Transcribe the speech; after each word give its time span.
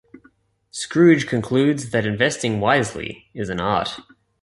Scrooge 0.71 1.27
concludes 1.27 1.91
that 1.91 2.07
investing 2.07 2.59
wisely 2.59 3.29
is 3.35 3.49
an 3.49 3.59
art. 3.61 3.99